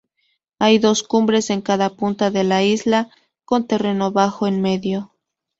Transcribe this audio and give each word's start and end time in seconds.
Hay 0.57 0.79
dos 0.79 1.03
cumbres 1.03 1.51
en 1.51 1.61
cada 1.61 1.91
punta 1.95 2.31
de 2.31 2.43
la 2.43 2.63
isla, 2.63 3.11
con 3.45 3.67
terreno 3.67 4.11
bajo 4.11 4.47
en 4.47 4.59
medio. 4.59 5.13